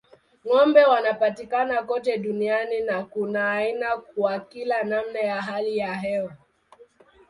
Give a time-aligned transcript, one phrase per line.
[0.45, 6.37] Ng'ombe wanapatikana kote duniani na kuna aina kwa kila namna ya hali ya hewa.